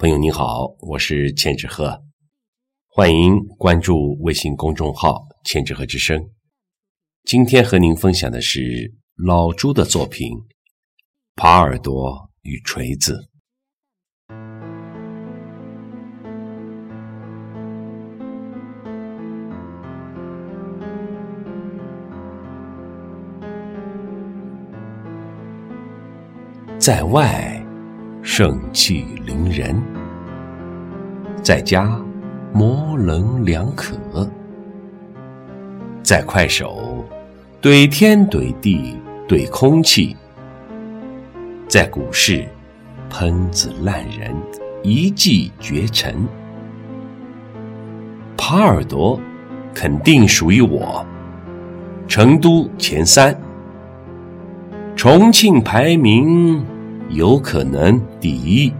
[0.00, 2.04] 朋友您好，我是千纸鹤，
[2.86, 6.30] 欢迎关注微信公众号“千纸鹤之声”。
[7.26, 10.30] 今天和您分享的是老朱的作品
[11.34, 13.28] 《耙耳朵与锤子》。
[26.78, 27.57] 在外。
[28.30, 29.74] 盛气凌人，
[31.42, 31.98] 在家
[32.52, 33.96] 模棱两可，
[36.02, 37.08] 在快手
[37.62, 38.94] 怼天怼地
[39.26, 40.14] 怼空气，
[41.66, 42.46] 在股市
[43.08, 44.36] 喷子烂人
[44.82, 46.14] 一骑绝尘。
[48.36, 49.18] 耙耳朵
[49.74, 51.04] 肯定属于我，
[52.06, 53.34] 成都前三，
[54.94, 56.62] 重庆排名。
[57.08, 58.70] 有可能第一，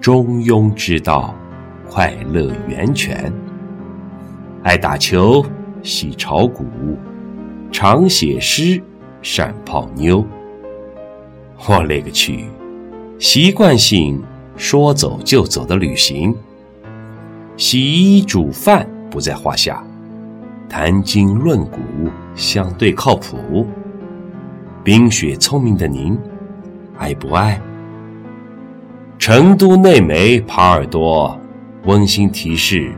[0.00, 1.34] 中庸之道，
[1.90, 3.32] 快乐源泉。
[4.62, 5.44] 爱打球，
[5.82, 6.64] 喜炒股，
[7.72, 8.80] 常写诗，
[9.20, 10.24] 善泡妞。
[11.66, 12.44] 我勒个去！
[13.18, 14.22] 习惯性
[14.56, 16.32] 说走就走的旅行，
[17.56, 19.84] 洗衣煮饭不在话下，
[20.68, 21.80] 谈经论古
[22.36, 23.66] 相对靠谱。
[24.84, 26.16] 冰雪聪明的您。
[26.98, 27.60] 爱不爱？
[29.18, 31.38] 成都内美耙耳朵，
[31.84, 32.92] 温馨提示：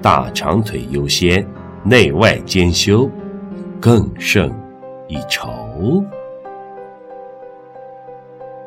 [0.00, 1.46] 大长腿优先，
[1.82, 3.08] 内外兼修，
[3.80, 4.50] 更胜
[5.08, 6.02] 一筹。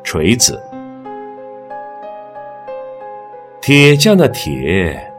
[0.04, 0.60] 锤子，
[3.60, 5.12] 铁匠的铁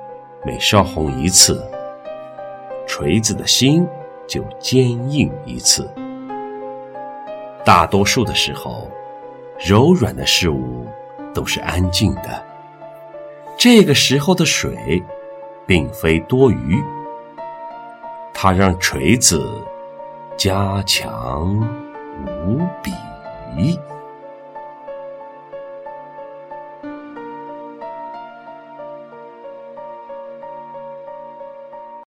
[0.46, 1.62] 每烧红一次，
[2.88, 3.86] 锤子的心
[4.28, 5.90] 就坚硬一次。
[7.66, 8.90] 大多数的时候。
[9.64, 10.86] 柔软的事物
[11.34, 12.44] 都是安静的。
[13.58, 15.02] 这个时候的水，
[15.66, 16.84] 并非多余，
[18.34, 19.42] 它让锤子
[20.36, 21.56] 加强
[22.46, 22.92] 无比。